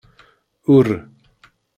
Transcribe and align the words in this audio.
Ur. 0.75 0.87